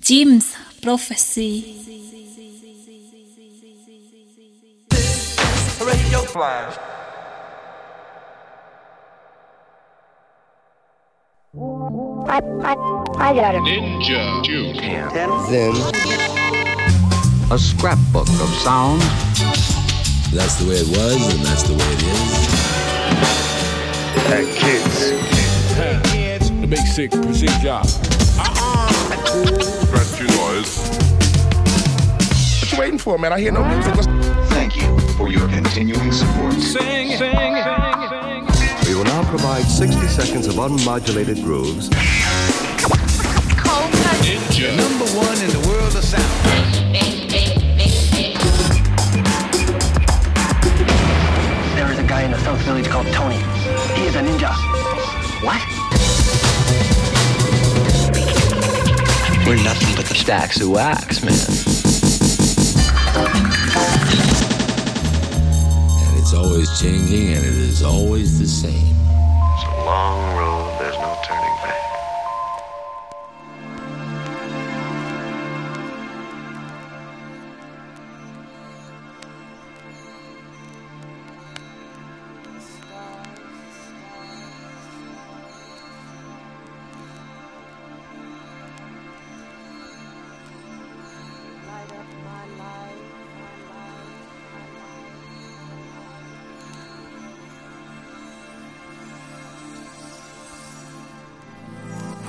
Jim's 0.00 0.56
Prophecy. 0.82 1.74
Radio 5.80 6.20
Flash. 6.22 6.76
I, 12.28 12.40
I, 12.62 12.74
I 13.18 13.34
got 13.34 13.54
it. 13.54 13.62
Ninja 13.62 14.44
Tune. 14.44 14.76
Then 15.50 15.74
A 17.50 17.58
scrapbook 17.58 18.28
of 18.28 18.48
sound 18.62 19.02
that's 20.36 20.56
the 20.56 20.68
way 20.68 20.74
it 20.76 20.88
was, 20.88 21.34
and 21.34 21.42
that's 21.46 21.62
the 21.62 21.72
way 21.72 21.80
it 21.80 22.02
is. 22.02 22.46
The 26.60 26.66
basic 26.66 27.10
procedure. 27.12 27.80
Scratch 29.06 29.32
your 29.34 29.85
waiting 32.96 33.12
for, 33.12 33.18
man? 33.18 33.32
I 33.32 33.40
hear 33.40 33.52
no 33.52 33.64
music. 33.64 33.94
What's 33.94 34.06
Thank 34.54 34.76
you 34.76 34.98
for 35.16 35.28
your 35.28 35.48
continuing 35.48 36.12
support. 36.12 36.54
Sing, 36.54 37.08
sing, 37.08 37.18
sing, 37.18 38.46
sing. 38.54 38.88
We 38.88 38.94
will 38.94 39.04
now 39.04 39.22
provide 39.28 39.64
60 39.64 40.06
seconds 40.08 40.46
of 40.46 40.54
unmodulated 40.54 41.42
grooves. 41.42 41.90
Ninja. 44.26 44.76
Number 44.76 45.04
one 45.14 45.38
in 45.42 45.50
the 45.50 45.68
world 45.68 45.94
of 45.94 46.04
sound. 46.04 46.24
There 51.76 51.92
is 51.92 51.98
a 51.98 52.04
guy 52.04 52.22
in 52.22 52.30
the 52.30 52.38
South 52.38 52.60
Village 52.60 52.86
called 52.86 53.06
Tony. 53.08 53.36
He 53.94 54.06
is 54.06 54.16
a 54.16 54.22
ninja. 54.22 54.52
What? 55.44 55.60
We're 59.46 59.62
nothing 59.62 59.94
but 59.94 60.06
the 60.06 60.14
stacks 60.14 60.60
of 60.60 60.70
wax, 60.70 61.22
man. 61.22 61.65
Always 66.46 66.80
changing, 66.80 67.32
and 67.34 67.44
it 67.44 67.54
is 67.54 67.82
always 67.82 68.38
the 68.38 68.46
same. 68.46 68.72
It's 68.72 69.64
a 69.64 69.84
long 69.84 70.36
road. 70.36 70.65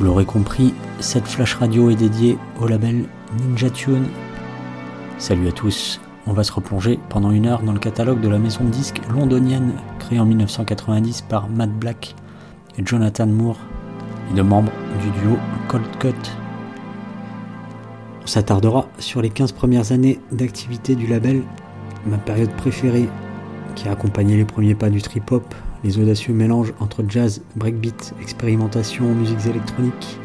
L'aurez 0.08 0.24
compris, 0.24 0.74
cette 1.02 1.28
flash 1.28 1.56
radio 1.56 1.90
est 1.90 1.96
dédiée 1.98 2.38
au 2.62 2.66
label 2.66 3.04
Ninja 3.42 3.70
Tune. 3.70 4.06
Salut 5.18 5.50
à 5.50 5.52
tous, 5.52 6.00
on 6.26 6.32
va 6.32 6.46
se 6.46 6.52
replonger 6.54 6.98
pendant 7.10 7.30
une 7.30 7.46
heure 7.46 7.62
dans 7.62 7.74
le 7.74 7.80
catalogue 7.80 8.22
de 8.22 8.30
la 8.30 8.40
maison 8.40 8.64
de 8.64 8.70
disques 8.70 9.02
londonienne 9.14 9.74
créée 10.00 10.22
en 10.22 10.26
1990 10.26 11.24
par 11.24 11.50
Matt 11.50 11.72
Black 11.72 12.16
et 12.78 12.86
Jonathan 12.86 13.28
Moore, 13.28 13.58
les 14.30 14.38
deux 14.38 14.44
membres 14.44 14.72
du 15.02 15.10
duo 15.20 15.38
Cold 15.68 15.84
Cut. 16.00 16.14
On 18.24 18.28
s'attardera 18.28 18.88
sur 19.00 19.22
les 19.22 19.30
15 19.30 19.52
premières 19.52 19.92
années 19.92 20.22
d'activité 20.32 20.96
du 20.96 21.08
label, 21.08 21.44
ma 22.06 22.18
période 22.18 22.52
préférée 22.52 23.10
qui 23.76 23.90
a 23.90 23.92
accompagné 23.92 24.38
les 24.38 24.46
premiers 24.46 24.74
pas 24.74 24.90
du 24.90 25.02
trip-hop, 25.02 25.54
les 25.84 26.00
audacieux 26.00 26.34
mélanges 26.34 26.74
entre 26.80 27.04
jazz, 27.08 27.42
breakbeat, 27.56 28.14
expérimentation, 28.22 29.06
musiques 29.14 29.46
électroniques. 29.46 30.20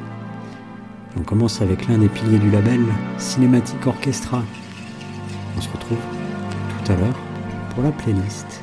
On 1.19 1.23
commence 1.23 1.61
avec 1.61 1.89
l'un 1.89 1.99
des 1.99 2.09
piliers 2.09 2.39
du 2.39 2.51
label, 2.51 2.81
Cinematic 3.19 3.87
Orchestra. 3.87 4.43
On 5.57 5.61
se 5.61 5.69
retrouve 5.69 5.99
tout 5.99 6.93
à 6.93 6.97
l'heure 6.97 7.19
pour 7.75 7.83
la 7.83 7.93
playlist. 7.93 8.63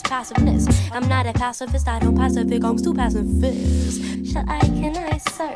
passiveness. 0.00 0.66
I'm 0.92 1.06
not 1.08 1.26
a 1.26 1.32
pacifist. 1.32 1.86
I 1.88 1.98
don't 1.98 2.16
pacifist. 2.16 2.62
Comes 2.62 2.82
to 2.82 2.94
passing 2.94 3.40
fist. 3.40 4.32
Shall 4.32 4.44
I? 4.48 4.60
Can 4.60 4.96
I, 4.96 5.18
sir? 5.18 5.54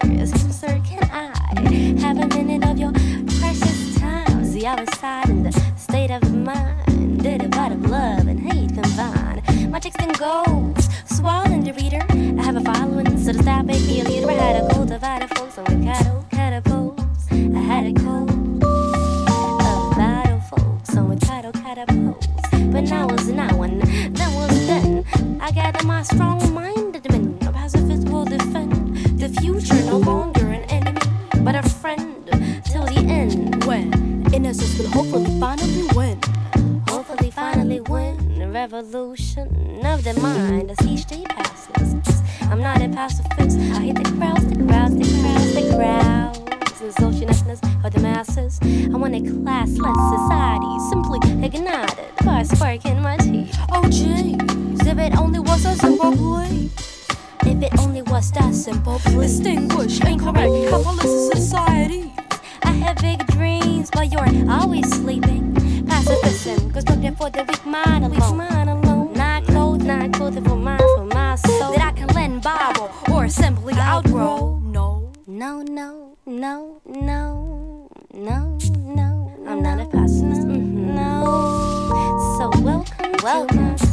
Sir, 0.51 0.81
can 0.85 1.09
I 1.11 2.01
have 2.01 2.19
a 2.19 2.27
minute 2.27 2.69
of 2.69 2.77
your 2.79 2.93
precious 3.41 3.99
time? 3.99 4.45
See, 4.45 4.67
I 4.67 4.75
was 4.75 4.89
sad 4.99 5.31
in 5.31 5.45
the 5.45 5.53
state 5.77 6.11
of 6.11 6.23
mind. 6.35 7.23
Did 7.23 7.43
a 7.43 7.57
lot 7.57 7.73
of 7.73 7.89
love 7.89 8.27
and 8.27 8.41
hate 8.41 8.75
combined. 8.75 9.71
My 9.71 9.79
text 9.79 10.01
and 10.01 10.19
goals, 10.19 10.89
swallowing 11.07 11.65
the 11.65 11.73
reader. 11.75 12.05
I 12.11 12.43
have 12.45 12.57
a 12.57 12.61
following, 12.61 13.17
so 13.19 13.33
to 13.33 13.43
stop 13.43 13.65
make 13.65 13.83
me 13.87 14.01
a 14.01 14.05
leader. 14.05 14.31
I 14.31 14.35
had 14.35 14.65
a 14.65 14.87
divided 14.87 15.29
folks 15.37 15.59
on 15.59 15.65
the 15.65 15.87
cattle 15.87 16.26
my 25.97 26.03
strong 26.03 26.53
minded 26.53 27.11
men. 27.11 27.39
A 27.47 27.51
pacifist 27.51 28.07
will 28.11 28.27
defend 28.27 28.97
the 29.19 29.31
future, 29.41 29.83
no 29.87 29.97
longer 29.97 30.45
an 30.47 30.65
enemy, 30.65 31.01
but 31.41 31.55
a 31.55 31.63
friend 31.63 32.15
till 32.67 32.85
the 32.85 33.03
end. 33.09 33.65
When 33.65 33.87
innocence 34.35 34.79
will 34.79 34.91
hopefully 34.91 35.41
finally 35.41 35.87
win. 35.97 36.21
Hopefully 36.87 37.31
finally 37.31 37.81
win 37.81 38.39
the 38.39 38.47
revolution 38.47 39.49
of 39.87 40.05
the 40.05 40.13
mind 40.21 40.71
as 40.71 40.87
each 40.87 41.07
day 41.07 41.25
passes. 41.31 42.21
I'm 42.43 42.61
not 42.61 42.83
a 42.83 42.91
pacifist. 42.91 43.57
I 43.59 43.81
hate 43.87 43.97
the 43.97 44.11
crowds, 44.19 44.47
the 44.53 44.57
crowds, 44.67 44.95
the 45.01 45.09
crowds, 45.23 45.55
the 45.55 45.65
crowds. 45.77 46.39
And 46.79 46.95
socialness 46.95 47.61
of 47.85 47.91
the 47.95 48.01
masses. 48.01 48.61
I 48.63 48.97
want 48.99 49.15
a 49.15 49.21
classless 49.21 50.01
society, 50.17 50.73
simply 50.91 51.21
ignited 51.47 52.13
by 52.23 52.41
a 52.41 52.45
spark 52.45 52.85
in 52.85 53.01
my 53.01 53.17
teeth. 53.17 53.57
Oh 53.73 53.83
jeez, 53.89 54.56
if 54.99 55.13
it 55.13 55.19
only 55.19 55.39
was 55.39 55.65
a 55.65 55.75
simple 55.77 56.13
plea. 56.13 56.71
If 57.43 57.63
it 57.63 57.79
only 57.79 58.03
was 58.03 58.33
that 58.33 58.55
simple, 58.55 58.99
please. 59.01 59.41
Distinguished, 59.41 60.05
incorrect, 60.05 60.53
capitalist 60.71 61.33
society. 61.33 62.13
I 62.63 62.71
have 62.71 62.97
big 62.97 63.27
dreams, 63.27 63.91
but 63.91 64.11
you're 64.11 64.51
always 64.51 64.89
sleeping. 64.91 65.55
Pacifism, 65.87 66.71
constructed 66.73 67.17
for 67.19 67.31
the 67.31 67.45
weak 67.45 67.67
mind 67.67 68.05
alone. 68.05 68.37
Mind 68.37 68.71
alone. 68.71 69.13
Not 69.13 69.45
clothed, 69.45 69.85
not 69.85 70.13
clothed 70.13 70.43
for 70.47 70.57
my, 70.57 70.79
for 70.79 71.05
my 71.05 71.35
soul. 71.37 71.73
That 71.73 71.83
I 71.83 71.93
can 71.93 72.09
lend, 72.09 72.43
borrow, 72.43 72.91
or 73.13 73.29
simply 73.29 73.75
outgrow. 73.75 74.59
No, 74.65 75.13
no, 75.27 75.63
no, 75.63 76.17
no, 76.27 76.81
no, 76.87 77.91
no, 78.15 78.59
no. 78.75 79.45
I'm 79.47 79.63
not 79.63 79.79
a 79.79 79.87
pacifist. 79.87 80.47
No. 80.47 81.23
Mm-hmm. 81.93 82.39
So 82.39 82.61
welcome, 82.63 83.13
welcome 83.23 83.86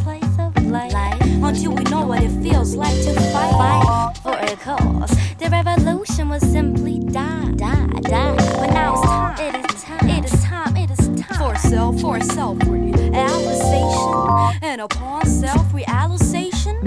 it 2.24 2.32
feels 2.42 2.76
like 2.76 2.96
to 3.04 3.14
fight, 3.32 3.52
fight 3.52 4.18
for 4.24 4.32
a 4.32 4.56
cause. 4.56 5.12
The 5.40 5.50
revolution 5.50 6.30
was 6.30 6.42
simply 6.42 7.00
die, 7.00 7.52
die, 7.56 7.88
die. 8.02 8.36
But 8.36 8.72
now 8.72 8.94
it's 8.94 9.04
time. 9.04 9.40
It 9.40 9.56
is 9.56 9.84
time. 9.84 10.10
It 10.10 10.26
is 10.26 10.44
time. 10.44 10.78
It 10.78 10.92
is 10.92 11.22
time 11.22 11.38
for 11.38 11.56
self, 11.58 12.00
for 12.00 12.22
self 12.22 12.58
realization, 12.66 14.60
and 14.62 14.82
upon 14.82 15.26
self 15.26 15.74
realization, 15.74 16.78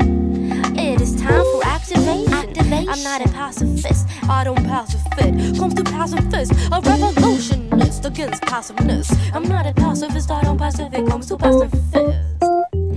it 0.79 1.01
is 1.03 1.14
time 1.16 1.44
for 1.53 1.66
activation. 1.66 2.33
Activation. 2.33 2.88
I'm 2.88 3.03
not 3.03 3.20
a 3.20 3.29
pacifist. 3.29 4.09
I 4.29 4.44
don't 4.44 4.64
pacifist. 4.64 5.61
Comes 5.61 5.75
to 5.75 5.85
pacifist, 5.85 6.53
a 6.72 6.81
revolutionist 6.81 8.07
against 8.07 8.42
passiveness. 8.42 9.14
I'm 9.35 9.44
not 9.44 9.66
a 9.66 9.75
pacifist. 9.75 10.31
I 10.31 10.42
don't 10.42 10.57
pacifist. 10.59 11.11
Comes 11.11 11.27
to 11.27 11.37
pacifist. 11.37 11.94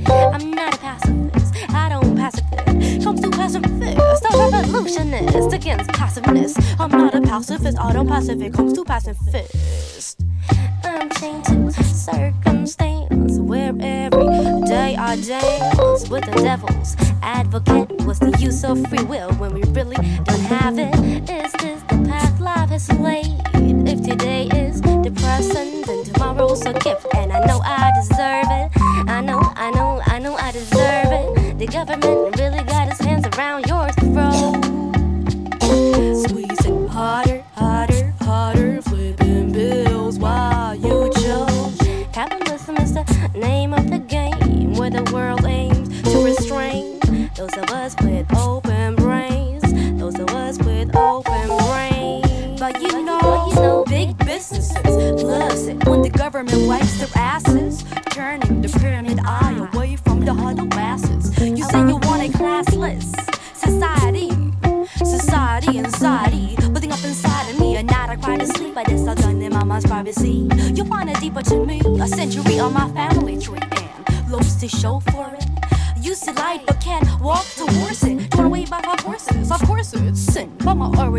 I'm 0.08 0.52
not 0.52 0.76
a 0.76 0.78
pacifist. 0.78 1.39
I 1.70 1.90
don't 1.90 2.16
pacifist. 2.16 3.04
Comes 3.04 3.22
to 3.22 3.30
pacifist. 3.30 4.26
A 4.26 4.50
revolutionist 4.52 5.54
against 5.54 5.90
passiveness. 5.92 6.56
I'm 6.80 6.92
not 6.92 7.16
a 7.16 7.22
pacifist. 7.22 7.78
I 7.80 7.94
don't 7.94 8.08
pacifist. 8.08 8.56
Comes 8.56 8.74
to 8.74 8.84
pacifist. 8.86 10.22
I'm 10.84 11.10
chained 11.12 11.46
to 11.46 11.72
circumstance 11.84 13.38
where 13.40 13.74
every 13.80 14.62
day 14.66 14.96
I 14.98 15.16
dance 15.22 16.10
with 16.10 16.26
the 16.26 16.32
devil's 16.42 16.96
advocate. 17.22 17.92
What's 18.04 18.20
the 18.20 18.36
use 18.40 18.64
of 18.64 18.86
free 18.90 19.04
will 19.04 19.32
when 19.34 19.54
we 19.54 19.64
really 19.72 19.96
don't 19.96 20.40
have 20.42 20.78
it? 20.80 20.96
Is 21.30 21.52
this 21.54 21.82
the 21.84 22.06
path 22.08 22.40
life 22.40 22.70
has 22.70 22.92
laid? 22.94 23.42
If 23.88 24.02
today 24.04 24.48
is 24.48 24.82
depressing, 24.82 25.82
then 25.82 26.04
tomorrow's 26.06 26.66
a 26.66 26.74
gift, 26.74 27.08
and 27.16 27.32
I 27.32 27.46
know 27.46 27.62
I 27.64 27.92
deserve 28.00 28.48
it. 28.50 28.79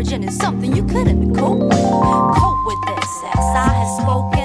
Origin 0.01 0.23
is 0.23 0.35
something 0.35 0.75
you 0.75 0.83
couldn't 0.83 1.35
cope 1.35 1.59
with. 1.59 1.77
Cope 1.77 2.65
with 2.65 2.81
this, 2.87 3.23
as 3.35 3.55
I 3.55 3.71
have 3.71 4.01
spoken. 4.01 4.40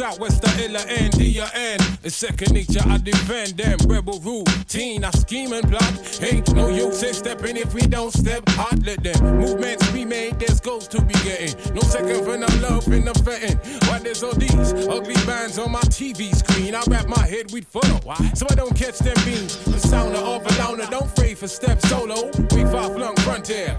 Southwest 0.00 0.42
to 0.42 0.64
Illa 0.64 0.80
and 0.88 1.12
the 1.12 1.40
uh, 1.40 1.48
end. 1.52 1.82
It's 2.02 2.16
second 2.16 2.54
nature, 2.54 2.80
I 2.86 2.96
defend 2.96 3.58
them. 3.58 3.76
Rebel 3.86 4.18
routine, 4.20 5.04
I 5.04 5.10
scheme 5.10 5.52
and 5.52 5.68
plot. 5.68 6.22
Ain't 6.22 6.54
no 6.54 6.68
use 6.68 7.02
in 7.02 7.12
stepping 7.12 7.58
if 7.58 7.74
we 7.74 7.82
don't 7.82 8.10
step 8.10 8.42
hard. 8.56 8.86
Let 8.86 9.02
them 9.02 9.20
movements 9.38 9.90
be 9.90 10.06
made, 10.06 10.38
there's 10.40 10.58
goals 10.58 10.88
to 10.88 11.02
be 11.02 11.12
getting. 11.28 11.52
No 11.74 11.82
second 11.82 12.24
for 12.24 12.38
no 12.38 12.46
love 12.66 12.88
in 12.88 13.04
the 13.04 13.12
fetting. 13.26 13.58
Why 13.90 13.98
there's 13.98 14.22
all 14.22 14.32
these 14.32 14.72
ugly 14.88 15.20
bands 15.26 15.58
on 15.58 15.70
my 15.72 15.84
TV 15.92 16.34
screen? 16.34 16.74
I 16.74 16.82
wrap 16.88 17.06
my 17.06 17.26
head 17.26 17.52
with 17.52 17.66
funnel, 17.66 18.00
so 18.34 18.46
I 18.48 18.54
don't 18.54 18.74
catch 18.74 19.00
them 19.00 19.18
beams. 19.26 19.62
The 19.66 19.80
sound 19.80 20.16
of 20.16 20.22
off 20.22 20.46
alone, 20.56 20.80
don't 20.90 21.14
fray 21.14 21.34
for 21.34 21.46
step 21.46 21.78
solo. 21.82 22.30
We 22.54 22.64
far 22.72 22.88
flung 22.88 23.16
frontier, 23.16 23.76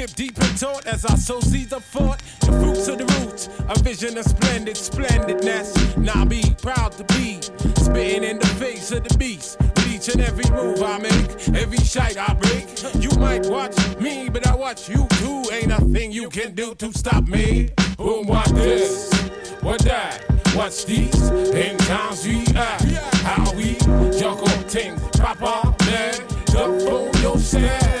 chip 0.00 0.16
deep 0.16 0.38
and 0.38 0.58
taut 0.58 0.86
as 0.86 1.04
I 1.04 1.14
sow 1.16 1.40
seeds 1.40 1.74
of 1.74 1.84
thought. 1.84 2.22
The 2.40 2.52
fruits 2.52 2.88
of 2.88 2.98
the 2.98 3.04
roots, 3.20 3.50
a 3.68 3.78
vision 3.82 4.16
of 4.16 4.24
splendid 4.24 4.76
splendidness. 4.76 5.96
Now 5.96 6.24
be 6.24 6.42
proud 6.62 6.92
to 6.92 7.04
be 7.16 7.42
spitting 7.76 8.24
in 8.24 8.38
the 8.38 8.46
face 8.58 8.92
of 8.92 9.06
the 9.06 9.16
beast. 9.18 9.58
Each 9.88 10.08
and 10.08 10.22
every 10.22 10.48
move 10.50 10.82
I 10.82 10.98
make, 10.98 11.48
every 11.54 11.78
shite 11.78 12.16
I 12.16 12.32
break. 12.32 12.66
You 13.02 13.10
might 13.18 13.44
watch 13.46 13.76
me, 13.98 14.30
but 14.30 14.46
I 14.46 14.54
watch 14.54 14.88
you 14.88 15.06
too. 15.18 15.44
Ain't 15.52 15.68
nothing 15.68 16.12
you 16.12 16.30
can 16.30 16.54
do 16.54 16.74
to 16.76 16.92
stop 16.92 17.28
me. 17.28 17.68
Boom, 17.98 18.26
what 18.26 18.48
this? 18.54 19.12
What 19.60 19.80
that? 19.82 20.24
What's 20.54 20.84
these? 20.84 21.28
In 21.30 21.76
times 21.76 22.26
we 22.26 22.40
at? 22.56 22.80
How 23.28 23.52
we 23.52 23.74
juggle 24.18 24.48
things 24.72 24.98
proper, 25.18 25.68
man. 25.84 26.14
The 26.46 26.86
fool 26.86 27.22
yourself. 27.22 27.99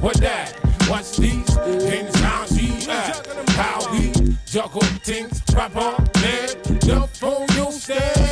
What 0.00 0.16
that? 0.18 0.52
What's 0.88 1.16
these? 1.16 1.56
In 1.56 2.12
towns 2.12 2.52
we 2.52 2.68
at? 2.90 3.26
How 3.50 3.90
we 3.92 4.12
juggle 4.44 4.82
things 5.02 5.40
proper, 5.52 6.02
man. 6.20 6.48
The 6.80 7.08
fool 7.12 7.46
yourself. 7.56 8.25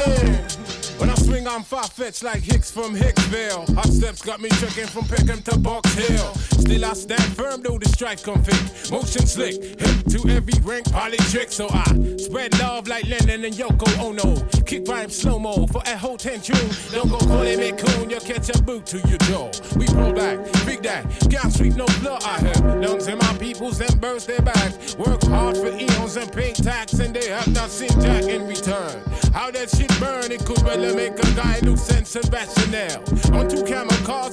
Swing, 1.44 1.54
I'm 1.54 1.62
far 1.62 1.84
fetched 1.84 2.22
like 2.22 2.42
Hicks 2.42 2.70
from 2.70 2.94
Hicksville. 2.94 3.72
Hot 3.74 3.86
steps 3.86 4.22
got 4.22 4.40
me 4.40 4.48
trekking 4.50 4.86
from 4.86 5.04
Peckham 5.04 5.42
to 5.42 5.58
Box 5.58 5.92
Hill. 5.94 6.34
Still, 6.34 6.84
I 6.84 6.92
stand 6.94 7.22
firm 7.36 7.62
though 7.62 7.78
the 7.78 7.88
strife 7.88 8.22
come 8.22 8.42
thick. 8.42 8.90
Motion 8.90 9.26
slick, 9.26 9.62
hip 9.80 10.06
to 10.08 10.28
every 10.30 10.54
rank, 10.62 10.90
poly 10.90 11.18
trick. 11.30 11.52
So 11.52 11.68
I 11.70 11.84
spread 12.18 12.58
love 12.58 12.88
like 12.88 13.06
Lennon 13.06 13.44
and 13.44 13.54
Yoko 13.54 13.88
Ono. 13.98 14.40
Kick 14.64 14.88
rhyme 14.88 15.10
slow 15.10 15.38
mo 15.38 15.66
for 15.66 15.82
a 15.86 15.96
whole 15.96 16.16
ten 16.16 16.40
tune. 16.40 16.70
Don't 16.92 17.08
go 17.08 17.18
calling 17.18 17.58
me 17.58 17.72
coon, 17.72 18.10
you'll 18.10 18.20
catch 18.20 18.48
a 18.50 18.62
boot 18.62 18.86
to 18.86 18.98
your 19.08 19.18
jaw. 19.28 19.50
We 19.76 19.86
pull 19.86 20.12
back, 20.12 20.38
big 20.64 20.82
that, 20.82 21.04
can't 21.30 21.52
sweep 21.52 21.74
no 21.74 21.86
blood 22.00 22.22
I 22.24 22.38
have. 22.40 22.64
Lungs 22.80 23.08
in 23.08 23.18
my 23.18 23.36
peoples 23.38 23.80
and 23.80 24.00
burst 24.00 24.26
their 24.28 24.40
backs. 24.40 24.96
Work 24.96 25.22
hard 25.24 25.56
for 25.56 25.68
eons 25.68 26.16
and 26.16 26.32
pay 26.32 26.52
tax, 26.52 26.94
and 26.94 27.14
they 27.14 27.28
have 27.28 27.52
not 27.52 27.70
seen 27.70 27.90
Jack 28.00 28.24
in 28.24 28.46
return. 28.46 29.02
How 29.32 29.50
that 29.50 29.70
shit 29.70 29.92
burn, 30.00 30.32
it 30.32 30.44
could 30.44 30.62
really 30.62 30.94
make 30.94 31.18
a 31.18 31.33
lose 31.62 31.82
sense 31.82 32.16
and 32.16 32.32
rationale. 32.32 33.02
On 33.34 33.48
two 33.48 33.64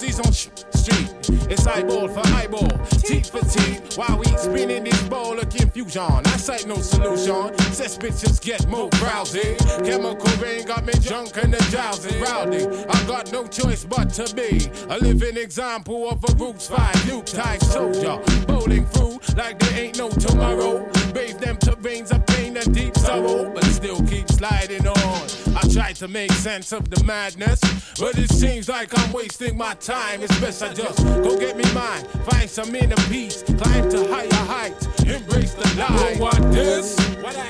he's 0.06 0.20
on 0.20 0.32
sh- 0.32 0.50
street. 0.74 1.10
It's 1.50 1.66
eyeball 1.66 2.08
for 2.08 2.22
eyeball, 2.36 2.70
teeth 2.90 3.30
for 3.30 3.42
teeth. 3.42 3.98
While 3.98 4.20
we 4.20 4.26
spinning 4.38 4.84
this 4.84 5.02
ball 5.10 5.40
of 5.40 5.50
confusion, 5.50 6.02
I 6.02 6.38
sight 6.38 6.68
no 6.68 6.76
solution. 6.76 7.58
Says 7.74 7.98
bitches 7.98 8.42
get 8.42 8.68
more 8.68 8.90
drowsy. 8.92 9.56
Chemical 9.84 10.32
rain 10.42 10.66
got 10.66 10.86
me 10.86 10.94
drunk 11.02 11.38
and 11.38 11.54
the 11.54 11.64
drowsy 11.72 12.20
rowdy. 12.20 12.68
I 12.88 13.08
got 13.08 13.32
no 13.32 13.48
choice 13.48 13.84
but 13.84 14.10
to 14.14 14.34
be 14.36 14.70
a 14.90 14.98
living 15.00 15.38
example 15.38 16.10
of 16.10 16.24
a 16.24 16.34
roots 16.36 16.68
five 16.68 17.26
type 17.26 17.62
soldier. 17.62 18.20
Bowling 18.48 18.86
through 18.86 19.20
like 19.36 19.60
there 19.60 19.80
ain't 19.80 19.98
no 19.98 20.10
tomorrow. 20.10 20.90
Bathe 21.14 21.40
them 21.40 21.58
terrains 21.58 22.12
of 22.12 22.26
pain 22.28 22.58
and 22.58 22.74
deep 22.74 22.96
sorrow, 22.98 23.52
but 23.54 23.64
still 23.66 24.02
keep 24.08 24.28
sliding 24.30 24.88
on. 24.88 25.41
I 25.64 25.68
try 25.68 25.94
to 25.94 26.08
make 26.08 26.32
sense 26.32 26.72
of 26.72 26.90
the 26.90 27.04
madness, 27.04 27.60
but 28.00 28.18
it 28.18 28.32
seems 28.32 28.68
like 28.68 28.98
I'm 28.98 29.12
wasting 29.14 29.58
my 29.58 29.76
time. 29.76 30.24
It's 30.24 30.40
best 30.40 30.64
I 30.64 30.74
just 30.74 30.98
go 31.06 31.38
get 31.38 31.56
me 31.56 31.64
mine, 31.74 32.04
find 32.30 32.50
some 32.50 32.74
inner 32.74 32.96
peace, 33.10 33.44
climb 33.44 33.90
to 33.92 34.08
higher 34.08 34.34
heights, 34.34 34.88
embrace 35.04 35.54
the 35.54 35.68
light. 35.78 36.18
What 36.20 36.52
this? 36.52 36.98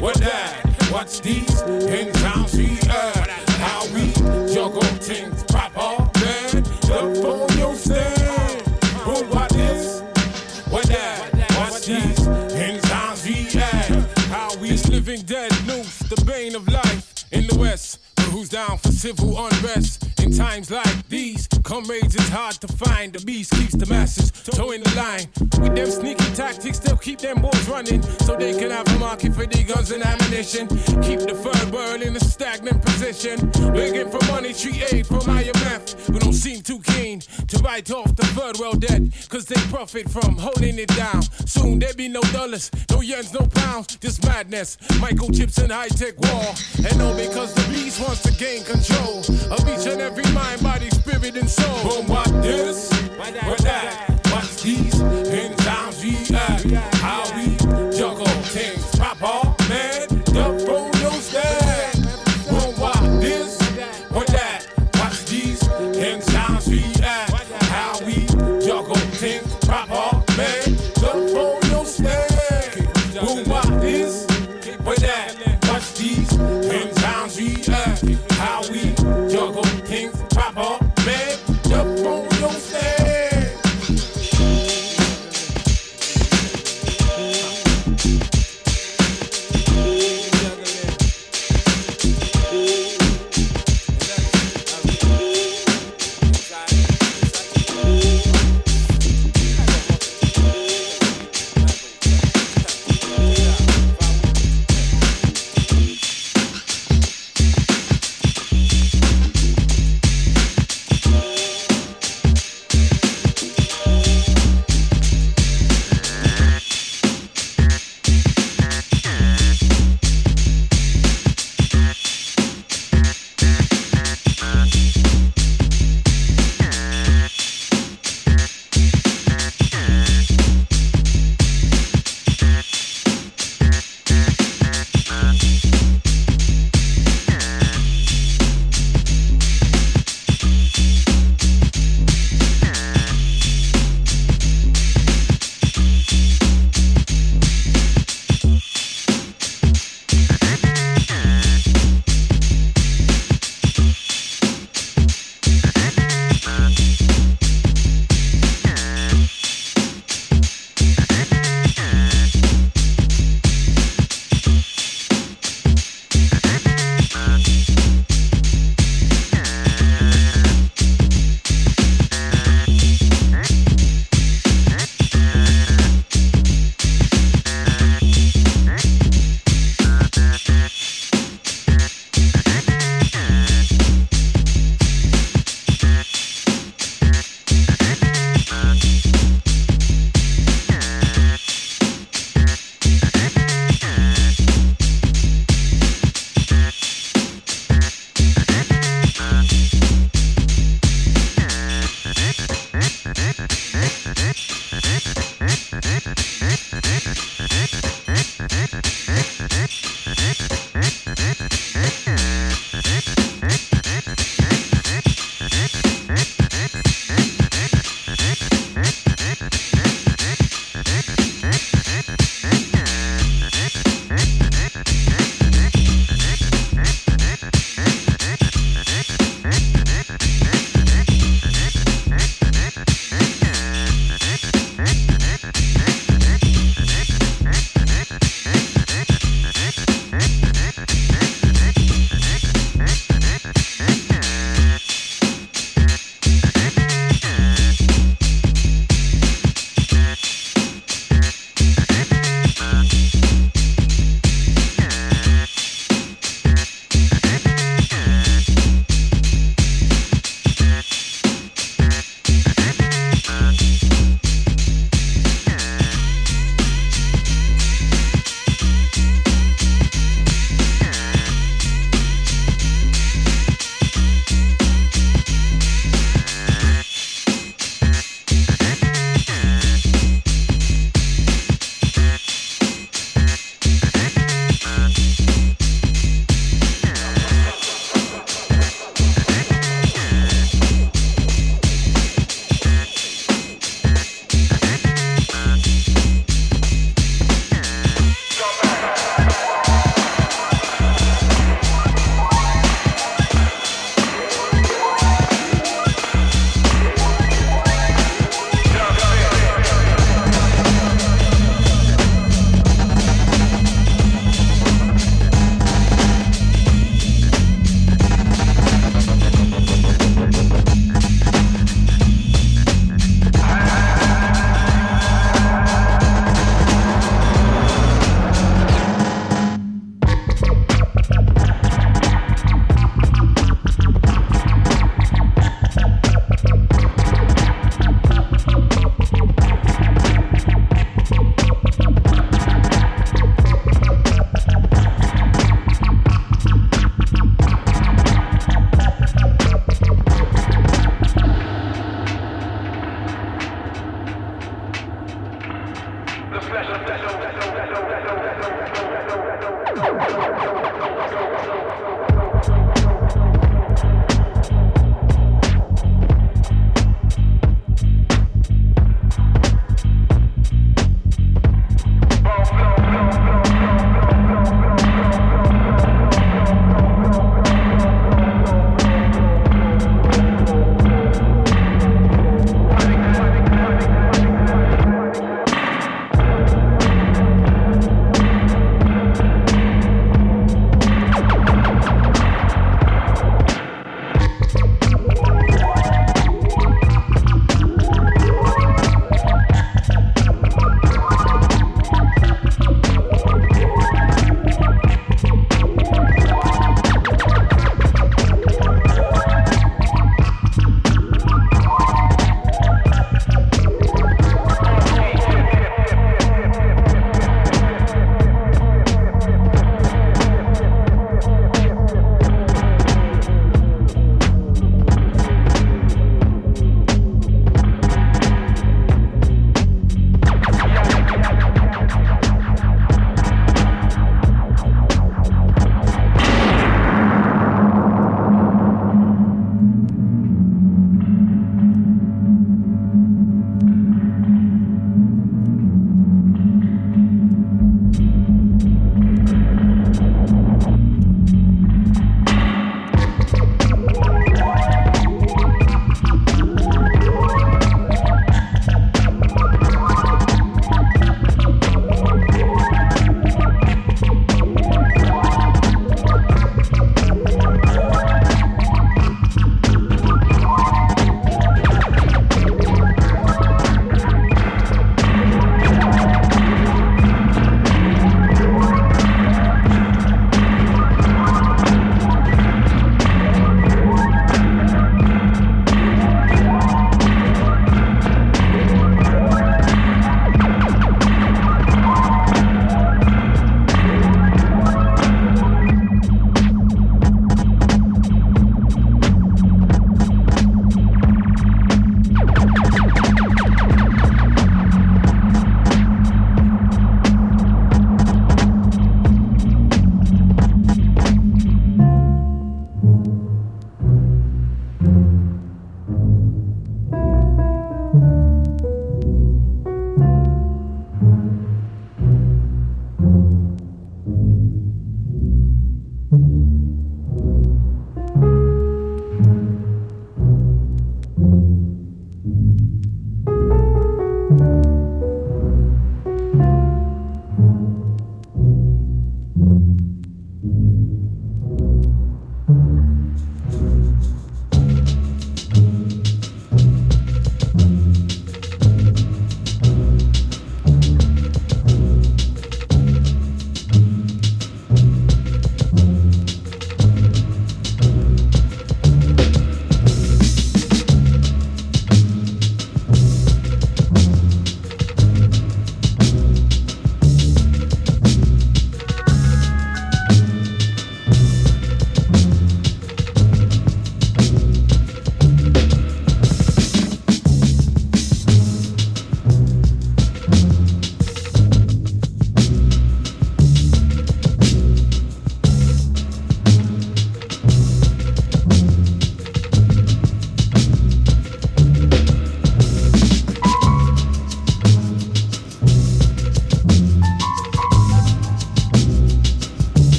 What 0.00 0.16
that? 0.16 0.66
What's 0.90 1.20
these? 1.20 1.60
In 1.62 2.12
civil 19.00 19.46
unrest? 19.46 20.04
In 20.20 20.30
times 20.30 20.70
like 20.70 21.08
these, 21.08 21.48
comrades 21.62 22.14
it's 22.14 22.28
hard 22.28 22.56
to 22.56 22.68
find. 22.68 23.14
The 23.14 23.24
beast 23.24 23.50
keeps 23.52 23.72
the 23.72 23.86
masses 23.86 24.30
towing 24.30 24.82
the 24.82 24.94
line. 24.94 25.26
With 25.62 25.74
them 25.74 25.90
sneaky 25.90 26.30
tactics, 26.34 26.78
they'll 26.78 26.98
keep 26.98 27.18
them 27.18 27.40
boys 27.40 27.66
running 27.66 28.02
so 28.26 28.36
they 28.36 28.52
can 28.58 28.70
have 28.70 28.86
a 28.88 28.98
market 28.98 29.34
for 29.34 29.46
their 29.46 29.64
guns 29.64 29.90
and 29.90 30.04
ammunition. 30.04 30.68
Keep 31.00 31.20
the 31.20 31.34
third 31.34 31.72
world 31.72 32.02
in 32.02 32.14
a 32.14 32.20
stagnant 32.20 32.82
position. 32.84 33.38
Begging 33.72 34.10
for 34.10 34.22
money, 34.26 34.52
treat 34.52 34.92
aid 34.92 35.06
who 35.06 35.18
don't 35.20 35.59
seem 36.40 36.62
too 36.62 36.80
keen 36.80 37.20
to 37.20 37.58
write 37.58 37.90
off 37.90 38.16
the 38.16 38.24
third 38.28 38.56
world 38.58 38.80
debt, 38.80 39.02
cause 39.28 39.44
they 39.44 39.60
profit 39.68 40.08
from 40.08 40.38
holding 40.38 40.78
it 40.78 40.88
down. 40.96 41.20
Soon 41.44 41.78
there 41.78 41.92
be 41.92 42.08
no 42.08 42.22
dollars, 42.32 42.70
no 42.90 43.00
yens, 43.00 43.34
no 43.38 43.46
pounds, 43.46 43.96
just 43.96 44.24
madness. 44.24 44.78
Microchips 45.04 45.62
and 45.62 45.70
high 45.70 45.88
tech 45.88 46.18
war. 46.18 46.54
And 46.88 47.02
all 47.02 47.14
because 47.14 47.52
the 47.52 47.66
beast 47.68 48.00
wants 48.00 48.22
to 48.22 48.32
gain 48.32 48.64
control 48.64 49.18
of 49.52 49.60
each 49.68 49.86
and 49.86 50.00
every 50.00 50.24
mind, 50.32 50.62
body, 50.62 50.88
spirit, 50.88 51.36
and 51.36 51.48
soul. 51.48 51.82
Boom, 51.84 52.06
what 52.08 52.30
this? 52.42 52.90
What 53.18 53.58
that? 53.58 54.26
What's 54.32 54.62
these? 54.62 54.98
In 54.98 55.54
times 55.58 56.02
we 56.02 56.16
at? 56.34 56.64
How 56.94 57.22
we 57.36 57.54
juggle 57.96 58.24
things 58.48 58.89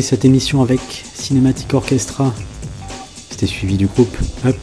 cette 0.00 0.24
émission 0.24 0.62
avec 0.62 0.80
Cinematic 1.14 1.74
Orchestra. 1.74 2.32
C'était 3.28 3.46
suivi 3.46 3.76
du 3.76 3.86
groupe 3.86 4.16
Up, 4.46 4.56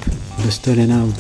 Bustle 0.44 0.80
and 0.82 1.04
Out. 1.04 1.16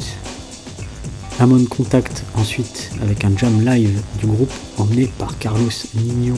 Amon 1.40 1.64
Contact 1.66 2.24
ensuite 2.34 2.90
avec 3.04 3.24
un 3.26 3.38
jam 3.38 3.64
live 3.64 4.02
du 4.20 4.26
groupe 4.26 4.52
emmené 4.80 5.06
par 5.20 5.38
Carlos 5.38 5.70
Nino. 5.94 6.34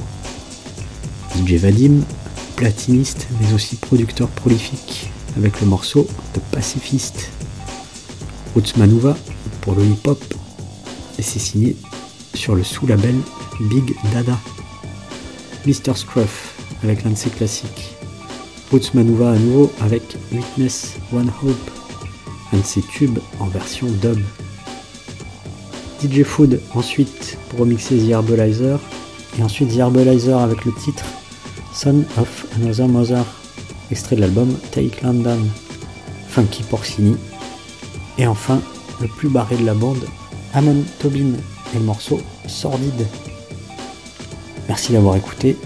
DJ 1.38 1.54
Vadim, 1.54 2.02
platiniste 2.58 3.28
mais 3.40 3.54
aussi 3.54 3.78
producteur 3.78 4.28
prolifique 4.28 5.10
avec 5.38 5.62
le 5.62 5.68
morceau 5.68 6.06
The 6.34 6.40
Pacifist. 6.52 7.30
Roots 8.56 8.74
pour 9.62 9.76
le 9.76 9.86
hip-hop 9.86 10.22
et 11.18 11.22
c'est 11.22 11.40
signé 11.40 11.78
sur 12.34 12.56
le 12.56 12.64
sous-label 12.66 13.16
Big 13.62 13.96
Dada. 14.12 14.38
Mr. 15.66 15.96
Scruff 15.96 16.53
avec 16.84 17.04
l'un 17.04 17.12
de 17.12 17.16
ses 17.16 17.30
classiques. 17.30 17.96
Roots 18.72 18.94
Manuva 18.94 19.32
à 19.32 19.38
nouveau 19.38 19.72
avec 19.82 20.02
Witness 20.32 20.96
One 21.14 21.32
Hope, 21.44 21.72
un 22.52 22.58
de 22.58 22.64
ses 22.64 22.82
tubes 22.82 23.20
en 23.40 23.46
version 23.46 23.88
dub. 24.02 24.20
DJ 26.02 26.24
Food 26.24 26.60
ensuite 26.74 27.38
pour 27.50 27.60
remixer 27.60 27.98
The 27.98 28.10
Herbalizer, 28.10 28.80
et 29.38 29.44
ensuite 29.44 29.70
The 29.70 29.78
Herbalizer 29.78 30.38
avec 30.38 30.66
le 30.66 30.74
titre 30.74 31.06
Son 31.74 32.04
of 32.18 32.46
Another 32.56 32.88
Mother, 32.88 33.26
extrait 33.92 34.16
de 34.16 34.22
l'album 34.22 34.54
Take 34.72 35.04
London, 35.04 35.40
Funky 36.28 36.64
Porcini, 36.64 37.16
et 38.18 38.28
enfin 38.28 38.60
le 39.02 39.08
plus 39.08 39.30
barré 39.30 39.56
de 39.56 39.66
la 39.66 39.74
bande, 39.74 40.06
Amon 40.54 40.84
Tobin 41.00 41.34
et 41.74 41.78
le 41.78 41.84
morceau 41.84 42.20
Sordide. 42.48 43.08
Merci 44.68 44.94
d'avoir 44.94 45.16
écouté, 45.16 45.58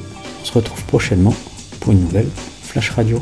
se 0.47 0.53
retrouve 0.53 0.81
prochainement 0.85 1.35
pour 1.81 1.91
une 1.91 1.99
nouvelle 1.99 2.29
Flash 2.63 2.91
Radio. 2.91 3.21